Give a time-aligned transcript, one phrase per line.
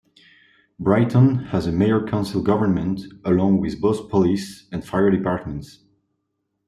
[0.79, 5.83] Brighton has a Mayor-council government, along with both Police, and Fire Departments.